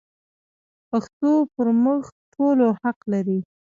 [0.89, 2.01] پښتو پر موږ
[2.33, 3.39] ټولو حق لري.